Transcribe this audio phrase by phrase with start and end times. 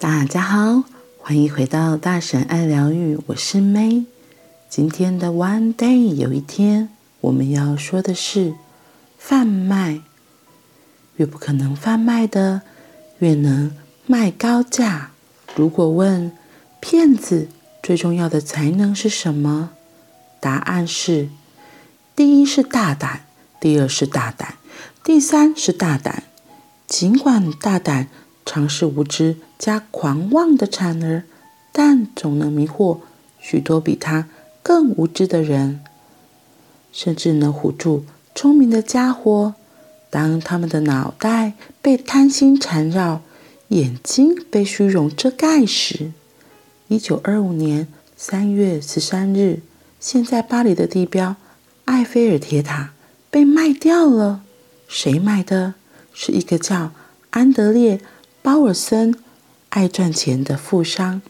[0.00, 0.84] 大家好，
[1.18, 4.04] 欢迎回到大神爱疗愈，我是 May。
[4.68, 6.90] 今天的 One Day 有一天，
[7.20, 8.54] 我们要说的是
[9.18, 10.02] 贩卖。
[11.16, 12.62] 越不可能贩卖的，
[13.18, 13.76] 越能
[14.06, 15.10] 卖高价。
[15.56, 16.30] 如果问
[16.78, 17.48] 骗子
[17.82, 19.70] 最重要的才能是什么？
[20.38, 21.28] 答案是：
[22.14, 23.24] 第一是大胆，
[23.58, 24.54] 第二是大胆，
[25.02, 26.22] 第三是大胆。
[26.86, 28.06] 尽管大胆
[28.48, 31.24] 常是无知加狂妄的产儿，
[31.70, 33.00] 但总能迷惑
[33.38, 34.26] 许多比他
[34.62, 35.80] 更无知的人，
[36.90, 39.54] 甚至能唬住聪明的家伙。
[40.08, 43.20] 当他们的脑袋被贪心缠绕，
[43.68, 46.12] 眼睛被虚荣遮盖时，
[46.86, 47.86] 一九二五年
[48.16, 49.60] 三月十三日，
[50.00, 51.36] 现在巴黎的地标
[51.84, 52.94] 埃菲尔铁塔
[53.30, 54.40] 被卖掉了。
[54.88, 55.74] 谁卖的？
[56.14, 56.92] 是一个叫
[57.28, 57.98] 安德烈·
[58.42, 59.14] 鲍尔森，
[59.70, 61.20] 爱赚钱的富商，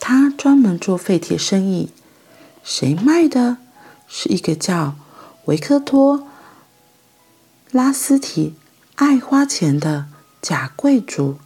[0.00, 1.90] 他专门做废铁生意。
[2.62, 3.58] 谁卖的？
[4.06, 4.96] 是一个叫
[5.46, 6.26] 维克托。
[7.70, 8.54] 拉斯提
[8.94, 10.06] 爱花钱的
[10.40, 11.36] 假贵族，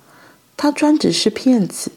[0.57, 1.91] 他专职是骗子，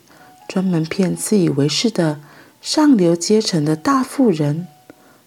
[0.47, 2.19] 专门骗自以为是的
[2.61, 4.67] 上流阶层的大富人。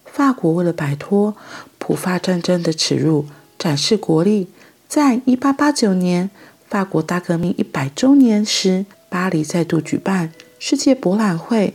[0.05, 1.37] 法国为了摆脱
[1.77, 4.49] 普法战争的耻辱，展示国力，
[4.89, 6.29] 在一八八九年
[6.69, 11.73] 法国大革命一百周年时，巴黎再度举办世界博览会。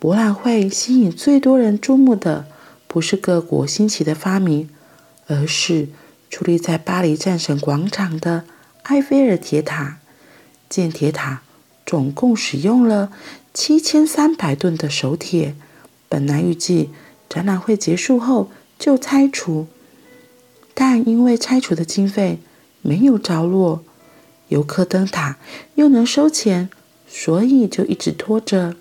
[0.00, 2.46] 博览会吸引最多人注目的，
[2.88, 4.68] 不是各国新奇的发明，
[5.28, 5.90] 而是。
[6.28, 8.44] 矗立在巴黎战神广场的
[8.84, 9.98] 埃菲尔铁塔，
[10.68, 11.42] 建铁塔
[11.84, 13.12] 总共使用了
[13.54, 15.54] 七千三百吨的手铁。
[16.08, 16.90] 本来预计
[17.28, 19.66] 展览会结束后就拆除，
[20.74, 22.40] 但因为拆除的经费
[22.80, 23.84] 没有着落，
[24.52, 25.38] 游客登塔
[25.76, 26.68] 又能收钱，
[27.08, 28.76] 所以就一直拖着，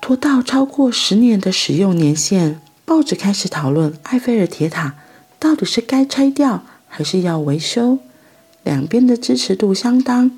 [0.00, 4.94] 拖到超过十年的使用年限，报纸开始讨论埃菲尔铁塔。
[5.38, 7.98] 到底是该拆掉还是要维修？
[8.62, 10.30] 两边的支持度相当，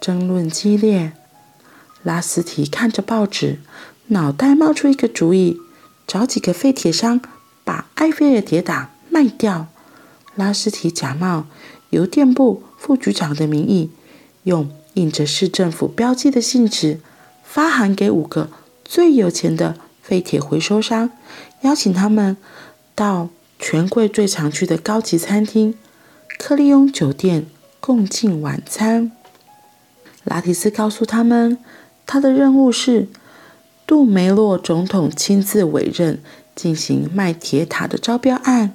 [0.00, 1.12] 争论激烈。
[2.02, 3.60] 拉斯提看着报纸，
[4.08, 5.56] 脑袋冒出一个主意：
[6.06, 7.20] 找几个废铁商
[7.64, 9.68] 把埃菲尔铁塔卖掉。
[10.34, 11.46] 拉斯提假冒
[11.90, 13.90] 邮电部副局长的名义，
[14.44, 17.00] 用印着市政府标记的信纸
[17.42, 18.50] 发函给五个
[18.84, 21.10] 最有钱的废铁回收商，
[21.62, 22.36] 邀请他们
[22.94, 23.28] 到。
[23.60, 25.74] 权贵最常去的高级餐厅——
[26.38, 27.46] 克利翁酒店
[27.80, 29.10] 共进晚餐。
[30.22, 31.58] 拉提斯告诉他们，
[32.06, 33.08] 他的任务是
[33.84, 36.22] 杜梅洛总统亲自委任
[36.54, 38.74] 进行卖铁塔的招标案，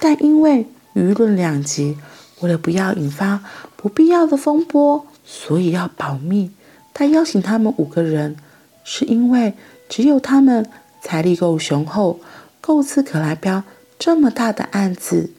[0.00, 1.96] 但因为舆论两极，
[2.40, 3.42] 为了不要引发
[3.76, 6.50] 不必要的风波，所以要保密。
[6.92, 8.36] 他邀请他们五个人，
[8.84, 9.54] 是因为
[9.88, 10.68] 只有他们
[11.00, 12.20] 财力够雄厚，
[12.60, 13.64] 够资格来标。
[13.98, 15.30] 这么大的案子，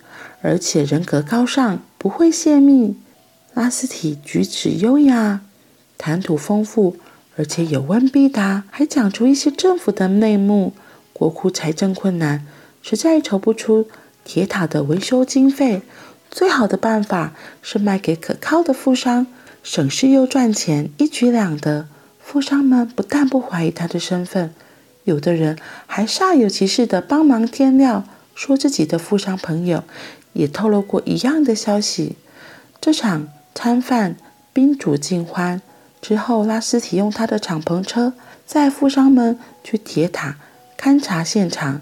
[0.42, 2.96] 而且人格高尚，不会泄密。
[3.54, 5.42] 拉斯提举止优雅，
[5.98, 6.98] 谈吐丰富，
[7.36, 10.74] 而且有问必答，还讲出一些政府的内幕。
[11.14, 12.46] 国库财政困难，
[12.82, 13.88] 实在筹不出
[14.24, 15.82] 铁塔的维修经费。
[16.30, 19.28] 最好的办法是卖给可靠的富商，
[19.64, 21.88] 省事又赚钱，一举两得。
[22.22, 24.54] 富商们不但不怀疑他的身份，
[25.06, 28.04] 有的人还煞有其事地帮忙添料。
[28.36, 29.84] 说自己的富商朋友
[30.34, 32.18] 也透露过一样的消息。
[32.80, 34.16] 这场餐饭
[34.54, 35.62] 宾主尽欢
[36.02, 38.14] 之后，拉斯提用他的敞篷车
[38.46, 40.36] 载富商们去铁塔
[40.80, 41.82] 勘察现场。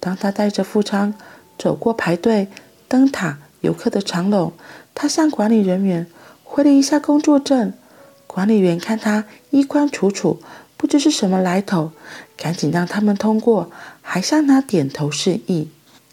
[0.00, 1.14] 当他带着富商
[1.56, 2.48] 走过排队
[2.88, 4.52] 登塔 游客的长龙，
[4.94, 6.06] 他向管理人员
[6.44, 7.72] 挥了一下工作证。
[8.26, 10.40] 管理员看他衣冠楚楚，
[10.76, 11.92] 不知是什么来头，
[12.36, 15.68] 赶紧让他们通过，还向他点头示意。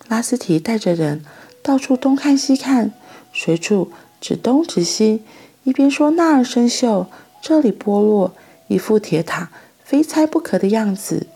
[0.08, 1.24] 拉斯提带着人
[1.62, 2.92] 到处东看西看，
[3.34, 5.24] 随处指东指西，
[5.64, 7.06] 一边说那儿生锈，
[7.42, 8.34] 这里剥落，
[8.68, 9.50] 一副铁塔
[9.84, 11.28] 非拆不可的样子。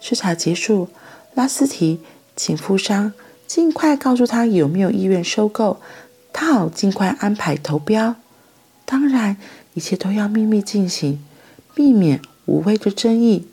[0.00, 0.88] 视察结束，
[1.34, 2.00] 拉斯提
[2.34, 3.12] 请富商
[3.52, 5.78] 尽快告诉他有没有意愿收购，
[6.32, 8.14] 他好尽快安排投标。
[8.86, 9.36] 当然，
[9.74, 11.22] 一切都要秘密进行，
[11.74, 13.46] 避免无谓的争议。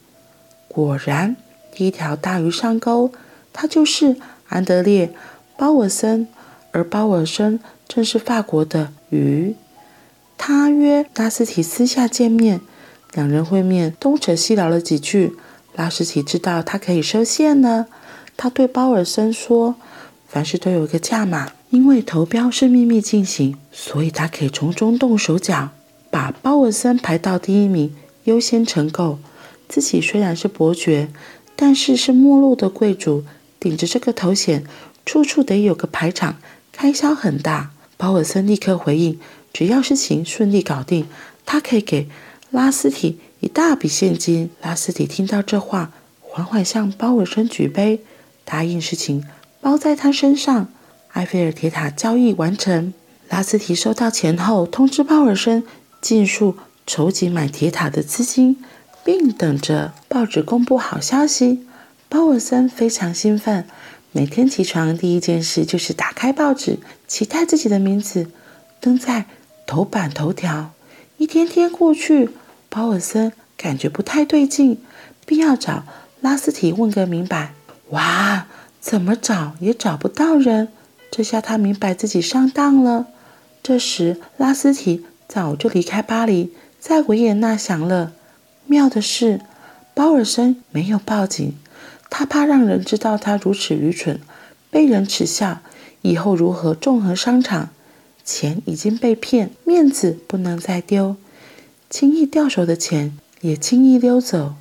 [0.69, 1.35] 果然，
[1.73, 3.11] 第一条大鱼上钩，
[3.51, 4.15] 他就是。
[4.47, 5.07] 安德烈·
[5.57, 6.29] 鲍尔森，
[6.71, 9.53] 而鲍尔森正是法国的鱼。
[10.37, 12.61] 他约拉斯提私下见面，
[13.11, 15.35] 两人会面，东扯西聊了几句。
[15.75, 17.87] 拉斯提知道他可以收线了，
[18.41, 19.75] 他对鲍尔森说
[20.25, 25.71] ：“凡事都有个价码，因为投标是秘密进行，所以他可以从中动手脚。”
[26.09, 27.93] 把鲍尔森排到第一名，
[28.23, 29.19] 优先承购。
[29.67, 31.09] 自己虽然是伯爵，
[31.57, 33.25] 但是是没落的贵族，
[33.59, 34.63] 顶着这个头衔，
[35.05, 36.37] 处处得有个排场，
[36.71, 37.71] 开销很大。
[37.97, 39.19] 鲍尔森立刻回应
[39.51, 41.05] ：“只要事情顺利搞定，
[41.45, 42.07] 他可以给
[42.51, 45.91] 拉斯提一大笔现金。”拉斯提听到这话，
[46.21, 47.99] 缓缓向鲍尔森举杯，
[48.45, 49.23] 答应事情
[49.61, 50.69] 包在他身上。
[51.13, 52.93] 埃菲尔铁塔交易完成，
[53.29, 55.63] 拉斯提收到钱后，通知鲍尔森
[55.99, 56.55] 尽速
[56.85, 58.63] 筹集买铁塔的资金，
[59.03, 61.65] 并等着报纸公布好消息。
[62.07, 63.65] 鲍尔森非常兴奋。
[64.11, 68.31] 每天起床第一件事就是打开报纸，期待自己的名字
[68.79, 69.25] 登在
[69.65, 70.71] 头版头条。
[71.17, 72.29] 一天天过去，
[72.69, 74.79] 鲍尔森感觉不太对劲，
[75.25, 75.83] 必要找
[76.21, 77.53] 拉斯提问个明白。
[77.89, 78.47] 哇，
[78.79, 80.69] 怎么找也找不到人，
[81.11, 83.07] 这下他明白自己上当了。
[83.63, 88.11] 这时，拉斯提早就离开巴黎，在维也纳享乐。
[88.65, 89.41] 妙的是，
[89.93, 91.53] 鲍尔森没有报警。
[92.11, 94.19] 他怕让人知道他如此愚蠢，
[94.71, 95.59] 被人耻笑，
[96.01, 97.69] 以后如何纵横商场？
[98.23, 101.15] 钱已经被骗，面子不能再丢。
[101.89, 104.53] 轻易掉手的钱也轻易溜走。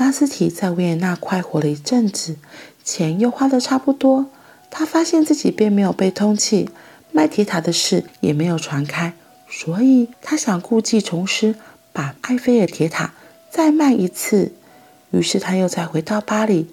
[0.00, 2.36] 拉斯提在维也纳快活了一阵子，
[2.82, 4.30] 钱又花得差不多。
[4.70, 6.68] 他发现自己并没有被通缉，
[7.12, 9.12] 卖铁塔的事也没有传开，
[9.50, 11.54] 所以他想故技重施，
[11.92, 13.12] 把埃菲尔铁塔
[13.50, 14.52] 再卖一次。
[15.10, 16.70] 于是他又再回到巴黎，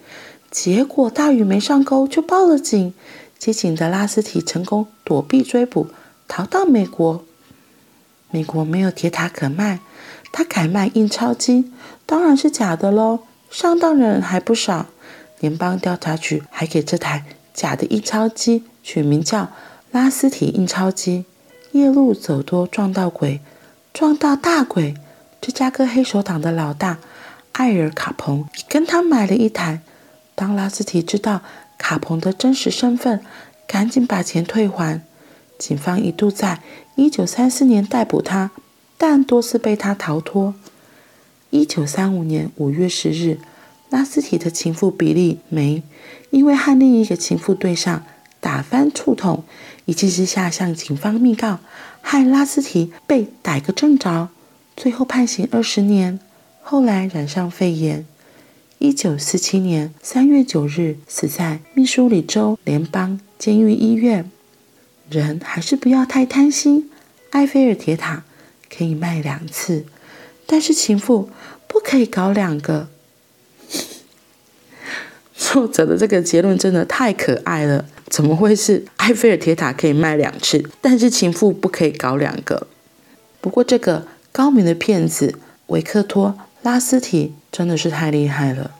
[0.49, 2.93] 结果大鱼没上钩，就报了警。
[3.37, 5.87] 接警的拉斯提成功躲避追捕，
[6.29, 7.25] 逃到美国。
[8.31, 9.81] 美国没有铁塔可卖，
[10.31, 11.71] 他改卖印钞机，
[12.05, 13.19] 当然是假的喽。
[13.49, 14.87] 上当的人还不少，
[15.39, 19.51] 联邦调查局还给这台假的印钞机取名叫
[19.91, 21.25] “拉斯提印钞机”。
[21.71, 23.41] 夜路走多撞到鬼，
[23.93, 24.95] 撞到大鬼。
[25.39, 26.97] 芝加哥黑手党的老大。
[27.53, 29.81] 艾尔卡彭也跟他买了一台。
[30.35, 31.41] 当拉斯提知道
[31.77, 33.21] 卡彭的真实身份，
[33.67, 35.01] 赶紧把钱退还。
[35.57, 36.61] 警方一度在
[36.97, 38.51] 1934年逮捕他，
[38.97, 40.55] 但多次被他逃脱。
[41.51, 43.39] 1935年5月10日，
[43.89, 45.83] 拉斯提的情妇比利梅
[46.31, 48.03] 因为和另一个情妇对上，
[48.39, 49.43] 打翻醋桶，
[49.85, 51.59] 一气之下向警方密告，
[52.01, 54.29] 害拉斯提被逮个正着，
[54.75, 56.19] 最后判刑二十年。
[56.61, 58.05] 后来染上肺炎，
[58.79, 64.29] 一九四七年三月九日死在密苏里州联邦监狱医院。
[65.09, 66.89] 人还是不要太贪心。
[67.31, 68.23] 埃菲尔铁塔
[68.75, 69.85] 可以卖两次，
[70.45, 71.29] 但是情妇
[71.67, 72.87] 不可以搞两个。
[75.35, 82.67] 作者的这个结论真的太可爱了，怎么会是埃菲尔铁塔可以卖两次，但是情妇不可以搞两个？
[83.39, 85.37] 不过这个高明的骗子
[85.67, 86.39] 维克托。
[86.63, 88.71] 拉斯提真的是太厉害了，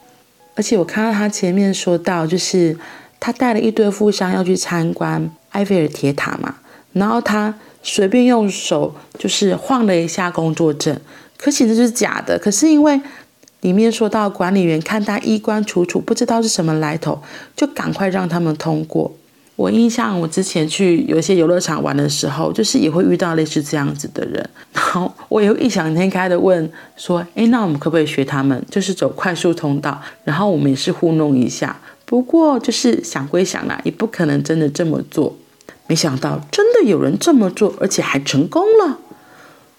[0.56, 2.78] 而且我看到他前面说到，就是
[3.18, 6.58] 他带了一堆富商要去参观埃菲尔铁塔嘛，
[6.98, 11.00] 然后他随便用手就是晃了一下工作证，
[11.38, 12.38] 可其实是假的。
[12.38, 13.00] 可是因为
[13.62, 17.22] 里面说到管理员看他衣冠楚楚，不知道是什么来头，
[17.56, 19.12] 就赶快让他们通过。
[19.56, 30.00] 我印象，我之前去有一些游乐场玩的时候，就是也会遇到类似这样子的人，然后我也会异想天开的问说：“诶，那我们可不可以学他们，就是走快速通道？
[30.24, 31.76] 然后我们也是糊弄一下。
[32.06, 35.36] 不过就是想归想啦，也不可能真的这么做。
[35.88, 39.00] 没想到真的有人这么做，而且还成功了。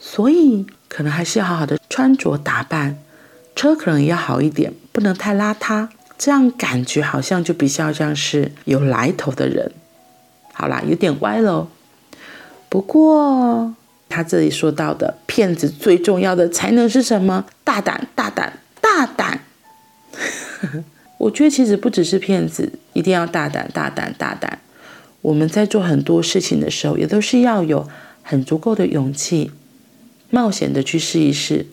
[0.01, 2.99] 所以可能还是要好好的穿着打扮，
[3.55, 5.89] 车可能也要好一点，不能太邋遢。”
[6.19, 9.71] 这样感觉好像就比较像是有来头的人。
[10.53, 11.69] 好啦，有点歪了。
[12.69, 13.73] 不过
[14.09, 17.45] 他这里说到的骗子最重要的才能是什么？
[17.63, 19.43] 大胆，大胆，大胆。
[21.19, 24.59] 我觉得其实不只是骗子，一定要大胆，大胆，大胆。
[25.21, 27.89] 我们在做很多事情的时候，也都是要有
[28.23, 29.51] 很足够的勇气，
[30.31, 31.67] 冒险的去试一试。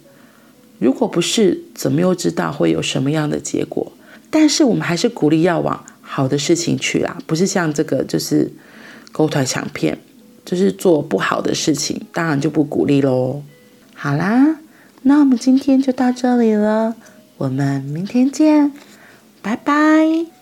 [0.79, 3.91] 如果不是，怎么又知道会有什么样的结果？
[4.29, 8.51] 但是我们还是鼓励要往好的事情去啦，不是像这个就是
[9.13, 9.97] 勾团抢骗，
[10.43, 13.41] 就是做不好的事情，当然就不鼓励喽。
[13.93, 14.59] 好啦，
[15.03, 16.95] 那我们今天就到这里了，
[17.37, 18.73] 我们明天见，
[19.41, 20.34] 拜拜。